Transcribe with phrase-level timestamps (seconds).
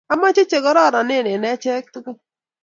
[0.13, 2.17] amoche che kororonen eng achek tugul.